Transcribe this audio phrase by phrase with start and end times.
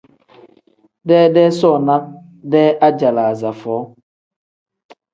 [1.07, 3.81] Deedee soona-dee ajalaaza foo.